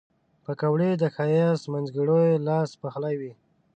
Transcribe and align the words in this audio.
پکورې 0.43 0.91
د 0.97 1.03
ښایسته 1.15 1.67
مینځګړیو 1.71 2.43
لاس 2.47 2.69
پخلي 2.81 3.15
وي 3.19 3.33